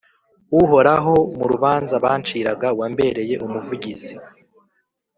Uhoraho, 0.61 1.13
mu 1.37 1.45
rubanza 1.51 1.95
banciraga, 2.03 2.67
wambereye 2.79 3.35
umuvugizi, 3.45 4.13